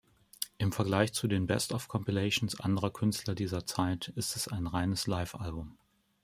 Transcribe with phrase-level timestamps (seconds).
[0.57, 5.77] Im Vergleich zu den Best-of-Compilations anderer Künstlern dieser Zeit ist es ein reines Live-Album.